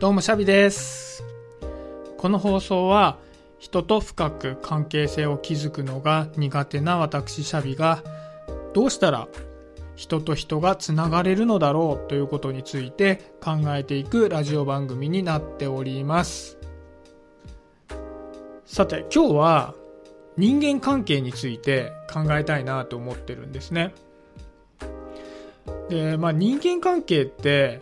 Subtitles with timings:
[0.00, 1.22] どうもシャビです
[2.16, 3.18] この放送は
[3.58, 8.02] 人と深く関係性を築くのが苦手な私シャビが
[8.72, 9.28] どうしたら
[9.96, 16.56] 人と人がつながれるのだろうということについて考えていくラジオ番組になっております。
[18.64, 19.74] さて今日は
[20.38, 23.92] 人間関係について考えたいなと思ってるんですね。
[25.90, 27.80] で、まあ、人間関係って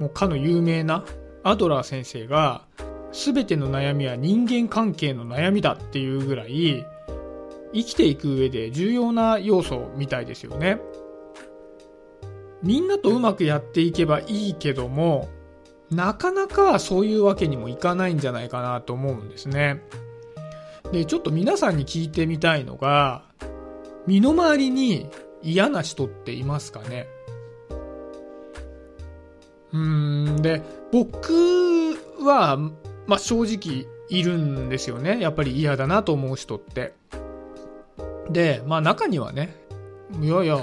[0.00, 1.04] もうかの有名な
[1.42, 2.66] アドラー先生が
[3.12, 6.86] 全ての悩みは人間関係の悩みだっていうぐらい
[7.74, 10.80] 生きていく上で重要な要素みたいですよね。
[12.62, 15.28] みんなとうまくやっていけばいいけども
[15.90, 19.82] なかなかそういうわけにもいかないんじゃないかなと思うんですね。
[20.90, 23.24] で、ちょっと皆さんに聞いてみたいのが
[24.06, 25.08] 身の回りに
[25.42, 27.08] 嫌な人っていますかね？
[29.72, 31.32] うん、で、僕
[32.20, 32.56] は、
[33.06, 35.20] まあ、正直いるんですよね。
[35.20, 36.92] やっぱり嫌だなと思う人って。
[38.30, 39.56] で、まあ中にはね、
[40.20, 40.58] いやいや、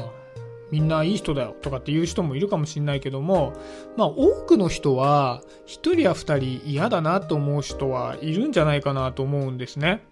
[0.72, 3.54] みんないい人だよとかっていう人もいるかもしれないけども、
[3.98, 10.04] まあ多くの人は、一人や二人嫌だなと思う人はいるんじゃないかなと思うんですね。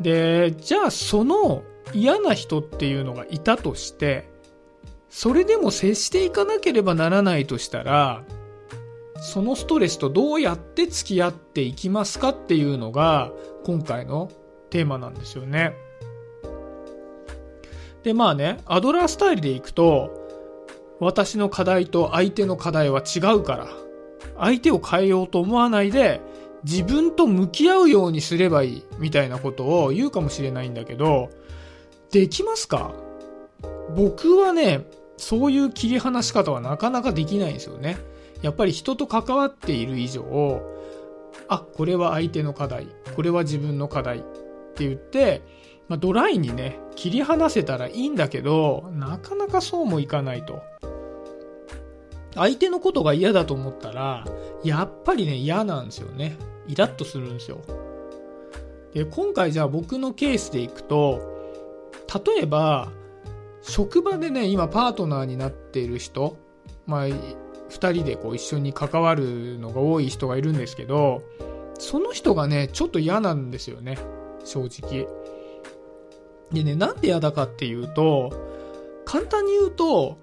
[0.00, 4.28] で、じゃあその嫌な人っていうのがいたとして、
[5.08, 8.22] それでも接していかなければならないとしたら、
[9.20, 13.32] そのストレスとどうやって付き合っていきますかっていうのが
[13.64, 14.30] 今回の
[14.68, 15.74] テーマなんですよね。
[18.02, 20.10] で、まあね、アドラースタイルでいくと、
[21.00, 23.68] 私の課題と相手の課題は違うから、
[24.38, 26.20] 相手を変えようと思わないで、
[26.64, 31.30] 自分と向き合うようにすればいい、みたいなことを言うかもしれないんだけど、
[32.10, 32.92] できますか？
[33.96, 34.84] 僕はね、
[35.16, 37.96] そういう切り離し方はなかなかできないんですよね。
[38.42, 40.60] やっぱり人と関わっている以上、
[41.48, 44.20] あ、これは相手の課題、これは自分の課題っ
[44.74, 45.42] て言って、
[45.88, 50.62] まあ、ドライにね、切り離せたらいいんだけど、なかなかそうもいかないと。
[52.34, 54.26] 相手のことが嫌だと思ったら、
[54.62, 56.36] やっぱりね、嫌なんですよね。
[56.66, 57.60] イラッとするんですよ。
[58.92, 61.20] で、今回じゃあ僕のケースでいくと、
[62.26, 62.90] 例えば、
[63.68, 66.36] 職場でね、今パートナーになっている人、
[66.86, 67.06] まあ、
[67.68, 71.22] 二人でこう一緒に関わるのが多い人がいるんですけど、
[71.78, 73.98] その人がね、ちょっと嫌なんですよね。
[74.44, 75.08] 正直。
[76.52, 78.30] でね、なんで嫌だかっていうと、
[79.04, 80.18] 簡単に言うと、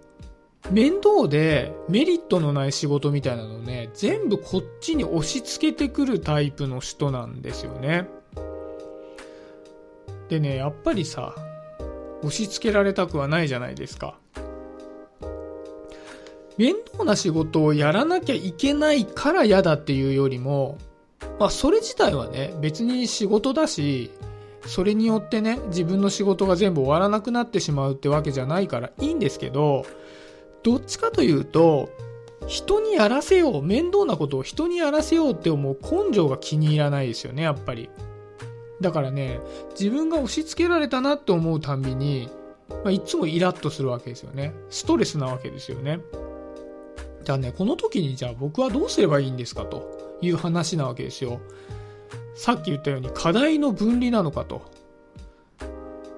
[0.71, 8.07] 面倒でメリットのない仕事みたいなのをね、全部こっちに押し付けてくるタイプの人なんですよね。
[10.29, 11.35] でね、やっぱりさ、
[12.23, 14.17] 押し付けられたくはないじゃないですか。
[16.57, 20.77] 面倒な仕事をやらなきゃいけないから嫌だっていうよりも、
[21.39, 24.11] まあそれ自体はね、別に仕事だし、
[24.65, 29.85] それによってね、自分の仕事が全部終わらなくなってしまうってわけじゃないからいいんですけど、
[30.61, 31.89] どっちかというと、
[32.47, 37.89] 人にやらせよう、面倒なことを人にやらせようって思う根性が気に入らないですよね、やっぱり。
[38.83, 39.39] だからね、
[39.71, 42.29] 自分が押し付けられたなって思うたんびに、
[42.69, 44.53] まあ、いつもイラッとするわけですよね。
[44.69, 46.01] ストレスなわけですよね。
[47.23, 51.39] じゃあね、この時にじゃあ僕はどうすればいいんですかという話なわけですよ。
[52.35, 54.63] さっき言ったように課題の分離なのかと。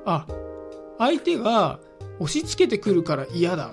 [0.05, 0.25] あ、
[0.97, 1.79] 相手が
[2.19, 3.71] 押し付けてくるから嫌だ。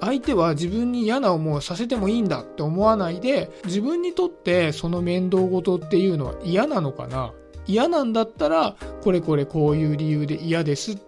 [0.00, 7.32] 相手は自分に嫌な思いをさせてもいいんだって思わないで、自分にとってその面倒事っていうのは嫌なのかな
[7.66, 10.98] 嫌なんだったら、これこれこういう理由で嫌です。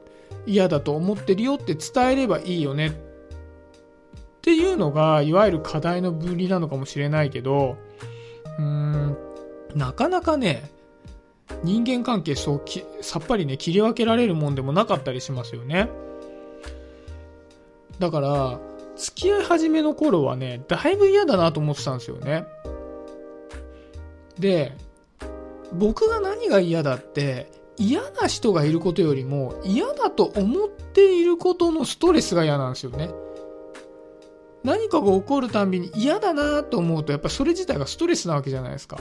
[0.46, 2.88] 嫌だと思ってるよって伝えればいいよね。
[2.88, 2.92] っ
[4.42, 7.76] ていうのが、いわゆる課題の分離なのかもしれないけど、
[8.58, 9.16] うーん、
[9.74, 10.70] なかなかね、
[11.62, 15.88] 人間関係そうき、さっぱりね、切り分けられるもんでもなかったりしますよね。
[17.98, 18.60] だから、
[18.96, 22.44] 付き合い始めの頃はね、だいぶ嫌だなと思ってたんですよね。
[24.38, 24.76] で、
[25.78, 33.10] 僕が何が嫌だって嫌な人がいることよりも嫌だと思っていることのストレスが嫌なんですよね。
[34.62, 38.98] 何かが起こるたびに嫌だなと思うとやっぱそれ自体がストレスなわけじゃないですか。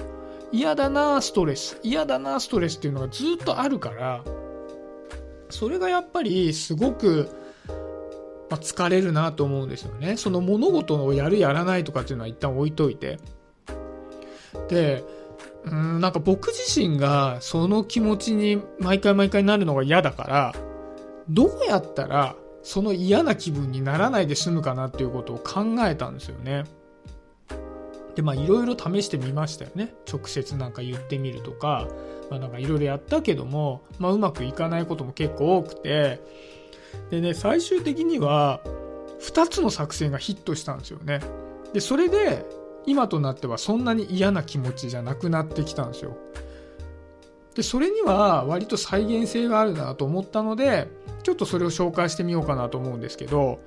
[0.51, 1.79] 嫌だなストレス。
[1.83, 4.23] 嫌だなストレスっていうのがずっとあるから、
[5.49, 7.29] それがやっぱりすごく、
[8.49, 10.17] ま、疲れるなと思うんですよね。
[10.17, 13.19] その物事をやるやらないとかっていうのは一旦置いといて。
[14.69, 15.03] で、
[15.65, 20.53] うん、なんか僕自身がその気持ちに毎回毎回なるのが嫌だから、
[21.29, 26.63] どうやったらその嫌な気分にならないで済むかなっていうことを考えたんですよね。
[28.15, 29.93] でまあいろいろ試してみましたよね。
[30.11, 31.87] 直接なんか言ってみるとか,、
[32.29, 36.21] まあ、なんかいろいろやったけども、まあ、うまくいかないことも結構多くて。
[37.09, 38.61] でね最終的には
[39.19, 41.21] 2つの作戦がヒットしたんですよね。
[41.73, 42.45] でそれで
[42.85, 46.17] 今となってはそんなに嫌な気持ちじゃなくなってきたんですよ
[47.55, 50.87] でそれには割と再現性があるなと思ったので
[51.23, 53.59] ちょっとそれを紹介してみようかなと思うんですけど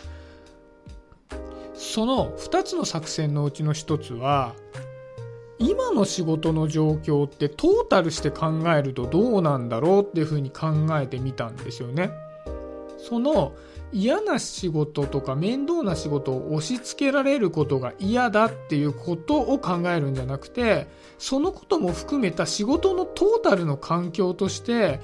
[1.75, 4.55] その2つの作戦のうちの1つは
[5.59, 12.11] 今の仕事の状況ってトータルして考えるとどうなんだろうっていうふうに考えてみたんですよね。
[12.99, 13.55] その
[13.93, 20.89] 嫌な仕事とか面倒な仕事を押し付けられることが嫌だっていうことを考えるんじゃなくて
[21.19, 25.01] そのことも含めた仕事のトータルの環境として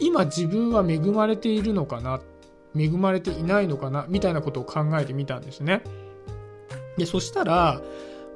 [0.00, 2.20] 今自分は恵まれているのかな
[2.76, 5.82] 恵まれていないのかなみたいなことを考えてみたんですね。
[6.96, 7.80] で、そしたら、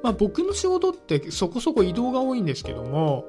[0.01, 3.25] まあ僕の仕事ってそこそこ移動が多いんですけども、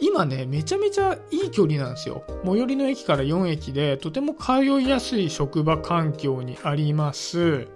[0.00, 2.24] 今ね、めちゃめちゃいい距離なんですよ。
[2.44, 7.68] 最寄りの駅から4駅で、とても通いやすい職場環境にあります。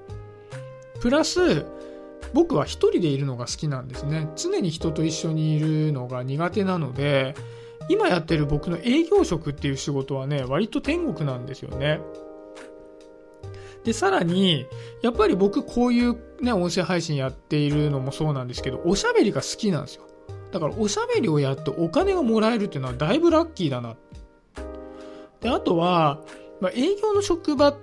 [1.00, 1.66] プラス、
[2.32, 4.30] 僕は一人でいるのが好きなんですね。
[4.36, 7.34] 常に人と一緒にいるのが苦手なので、
[7.88, 12.00] 今やってる僕の営業職っていう仕事はね、割と天国なんですよね。
[13.84, 14.66] で、さらに、
[15.02, 20.04] やっぱり僕こういうね、音声配信やっているのもそうなんですけど、おしゃべりが好きなんですよ。
[20.54, 23.96] だからおしゃべりをやってお金がもらえるっていうのはだいぶラッキーだな。
[25.40, 26.20] で、あとは、
[26.60, 27.76] まあ、営業の職場っ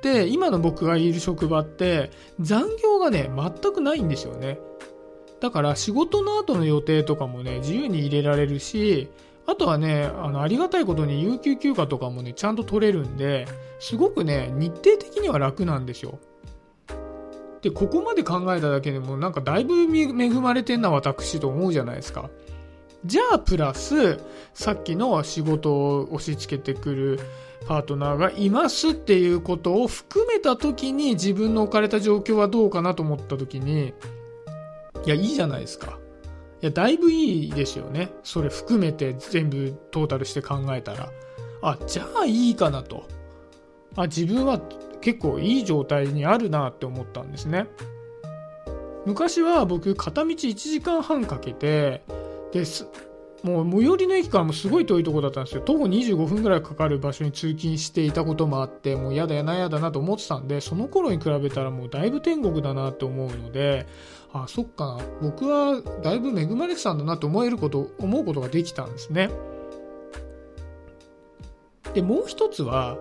[0.00, 2.10] て、今の僕がいる職場って、
[2.40, 4.58] 残業がね、全くないんですよね。
[5.40, 9.10] だから仕事の後の予定とかもね、自由に入れられるし、
[9.44, 13.46] あとはね、あの、ありがたいことに有給休暇とかもね、ちゃんと取れるんで、
[13.80, 16.18] すごくね、日程的には楽なんですよ。
[17.64, 22.28] で、ここまで考えただけでも、なんかだいぶ恵まれてんな、私と思うじゃないですか。
[23.06, 24.20] じゃあ、プラス、
[24.52, 27.20] さっきの仕事を押し付けてくる
[27.66, 33.94] パートナーがいますっていうことを含めた時に自分の置かれた状況はどうかなと思った時に、
[35.06, 35.98] いや、いいじゃないですか。
[36.60, 38.10] いや、だいぶいいですよね。
[38.24, 41.10] それ含めて全部トータルして考えたら。
[41.62, 43.08] あ、じゃあいいかなと。
[43.96, 44.60] あ、自分は
[45.04, 47.66] 結構いい状態にあるなって思ったんですね。
[49.04, 52.02] 昔は僕片道1時間半かけて、
[52.52, 52.86] です。
[53.42, 55.60] もう最寄りの駅からもすごい遠いとこだったんですよ。
[55.60, 63.86] 徒歩25分ぐらいかかる場所に通勤していたこともあって、もう嫌だやなやだなと思ってたんで、その頃に比べたらもうだいぶ天国だなって思うので、
[64.32, 69.28] あ、そっか、僕はだいぶ恵まれてたんだなと思えること、思うことができたんですね。
[71.92, 72.96] で、もう一つは、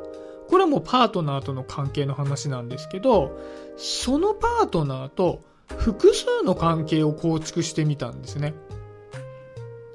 [0.53, 3.39] これはもうパートナーとの関係の話なんですけど、
[3.75, 5.41] そのパートナーと
[5.79, 8.53] 複数の関係を構築してみたんですね。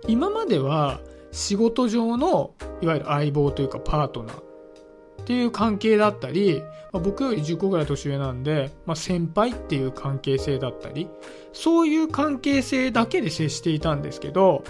[0.08, 0.98] 今までは
[1.30, 6.60] 仕事上のいわゆる相棒というかパートナーっていう関係だったり、
[6.92, 11.08] まあ、僕より10個ぐらい年上なんで、まあ、先輩っていう関係性だったり、
[11.52, 14.64] そういう関係性だけで接していたんですけど、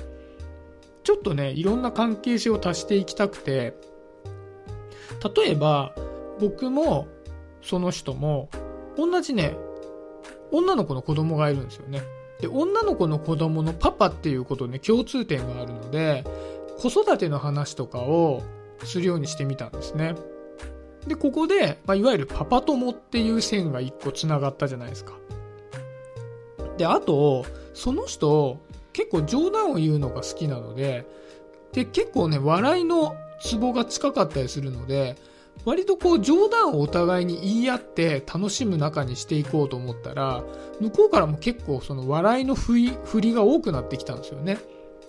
[1.03, 3.75] ちょっとね、いろんな関係性を足していきたくて、
[5.37, 5.95] 例えば、
[6.41, 7.07] 僕も、
[7.63, 8.49] その人も、
[8.97, 9.57] 同じね、
[10.51, 12.03] 女の子の子供がいるんですよね。
[12.41, 16.25] で、女の子の子供のパパっていうことね、共通点があるので、
[16.79, 18.43] 子育ての話とかを
[18.85, 20.15] するようにしてみたんですね。
[21.07, 25.15] で、ここで、まあ、いわゆるパパ友っていう線が一個繋がったじゃないですか。
[26.77, 28.59] で、あと、その人、
[28.93, 31.07] 結構冗談を言うのが好きなので、
[31.73, 35.17] で、結構ね、笑いのツボが近かったりするので、
[35.65, 40.45] 割とこう冗談をお互いに言い合って楽しむ中にしていこうと思ったら、
[40.81, 44.59] 向こうからも結構その笑いの振り振りが多くなってきたんですよね。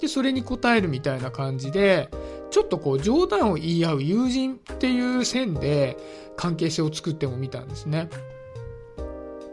[0.01, 2.09] で、それに応えるみたいな感じで、
[2.51, 5.97] ちょっとこう冗談を言い合う友人っていう線で
[6.35, 8.09] 関係性を作ってもみたんですね。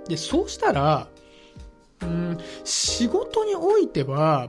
[0.09, 1.09] で、そうしたら、
[2.03, 4.49] うん、仕事においては、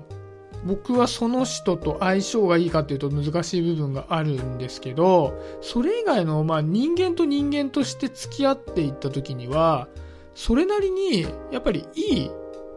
[0.66, 9.88] 僕はその人と相性がいいかっていうと難しい部分があるんですけど、それ以外の、まあ人間と人間として付き合っていった時には、
[10.36, 12.32] それなりにやっぱりいい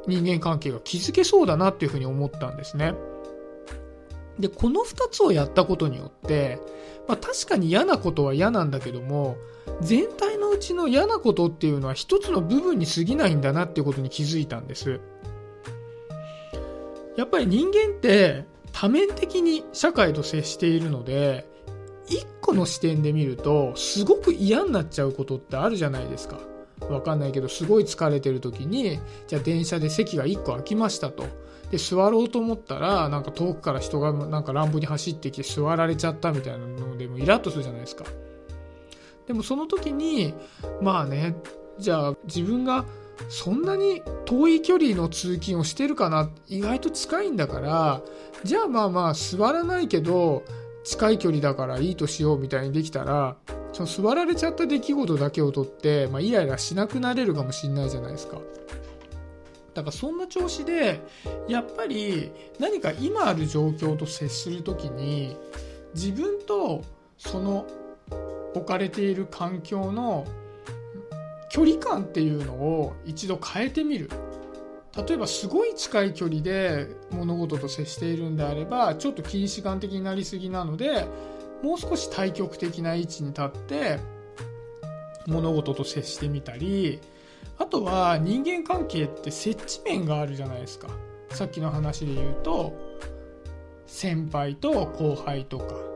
[0.07, 2.95] 人間関係が築けそうだなっていうふうに思ったんですね。
[4.39, 6.59] で、この2つをやったことによって、
[7.07, 9.37] まあ、確かに嫌なことは嫌なんだけども、
[9.81, 15.01] 全体のうちの嫌なことっていうのは一つの部分に過ぎないんだなっていうことに気づいたんです。
[17.21, 21.47] やっぱり人間って多面的に社会と接しているので、
[22.07, 26.39] 一個の視点で見ると、すごく嫌になっちゃうことってあるじゃないですか。
[26.89, 31.25] わかんないけど、すごい疲れてる時に、じゃあ電車で席が1個空きましたと。
[31.71, 38.07] で、座ろうと思ったら、なんか遠くから人がなんか乱暴に走ってきて座られちゃったみたいなのでもイラッとするじゃないですか。
[39.27, 40.33] でもその時に、
[40.81, 41.37] まあね、
[41.79, 42.87] じゃあ自分が
[43.29, 46.31] そんなに遠い距離の通勤をしてるかな？
[46.49, 48.01] 意外と近いんだから
[48.45, 50.43] じゃあまあまあ座らないけど
[50.85, 53.37] 近い距離だからいいとしようみたいにできたら
[53.73, 58.39] その座られちゃった出来事だけをとって、まあ、イライラしなくなれるかもしれないじゃないですか。
[59.75, 61.01] だからそんな調子で
[61.47, 65.37] やっぱり何か今ある状況と接する時に
[65.95, 66.83] 自分と
[67.17, 67.67] その
[68.55, 70.27] 置かれている環境の
[71.61, 74.09] 距離感っていうのを一度変えてみる。
[74.97, 81.07] 例えばすごい近い距離で物事と接しているんであればちょっと近視眼的になりすぎなので
[81.63, 84.01] もう少し対極的な位置に立って
[85.29, 87.01] 物事と接してみたり
[87.57, 90.89] あとは人間関係って接地面があるじゃないですか。
[91.31, 92.73] さっきの話で言うと
[93.87, 95.90] 先輩と後輩とか。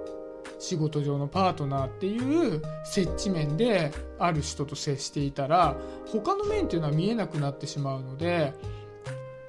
[0.64, 8.54] 仕事上のパートナーっていう接地面である人と接していたら他の面っていうのは見えなくなってしまうので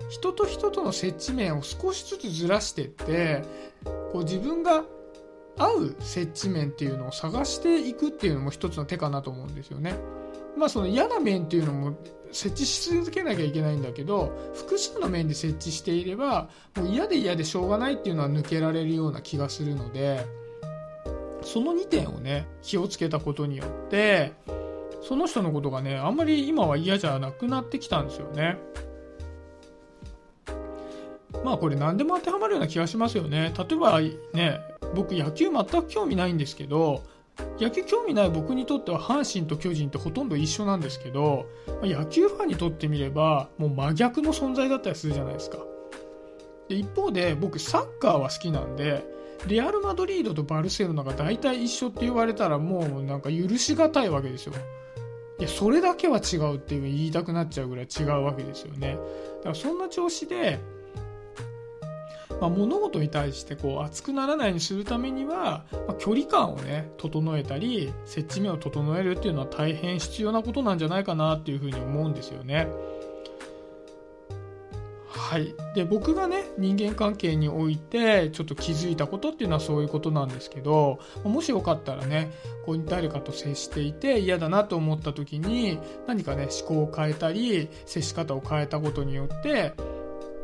[0.10, 3.44] 人と人との接地面を少しずつずらしていって
[4.12, 4.84] こう自分が
[5.58, 9.96] 合う接地面っていうのを探していくっていうのも一つの手かなと思うんですよね。
[10.58, 11.98] まあその嫌な面っていうのも
[12.32, 20.26] 設置し続けなきゃいけないんだけど複数の面で設置していればもう嫌で嫌でしょうがないっていうのは抜けられるような気がするので
[21.46, 24.34] その2点をね気をつけたことによって
[25.02, 28.58] その人のことがねあんまり今は嫌じゃなくなってきたんですよね。
[31.44, 33.54] まあこれ何でも当てはまるような気がしますよね。
[33.58, 34.02] 例えば
[34.34, 34.60] ね
[34.96, 37.04] 僕野球全く興味ないんですけど
[37.60, 41.46] 野球興味ない僕にとっては阪神と巨人ってほとんど一緒なんですけど
[41.84, 45.60] 野球ファンにとってみればもう真逆の存在だったりするじゃないですか。
[46.68, 49.06] で一方で僕サッカーは好きなんで
[49.48, 54.54] レアル・マドリードとバルセロナが大体一緒って言われたらもうなんか許しがたいわけですよ。
[55.40, 58.98] いや、それだけは違うって言いたくなっちゃうぐらい違うわけですよね。
[59.38, 60.60] だからそんな調子で、
[62.42, 72.68] まあ、物事に対してこう熱くならないようにするためには、まあ、距離感をね整えたり接地面を整えるっていうのは大変必要なことなんじゃないかなっていうふうに思うんですよね。
[75.36, 82.32] はい、で僕がね人間関係においてちょっと気づいたことっていうのはそういうことなんですけどもしよかったらね
[82.66, 85.78] こう誰かと接していて嫌だなと思った時に
[86.08, 89.74] 何かね思考を変えたり接し方を変えたことによって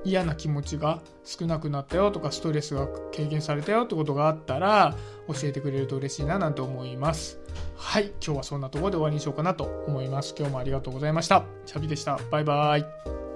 [0.04, 4.98] 嫌な気持ちが少なくなったよとかストレスが軽減されたよってことがあったら
[5.30, 7.40] 教えてくれると嬉しいななんて思います。
[7.78, 8.08] はい。
[8.08, 10.36] 今日はそんなところで終わりにしようかなと思います。
[10.38, 11.46] 今日もありがとうございました。
[11.66, 12.20] チャビでした。
[12.30, 13.31] バイバイ。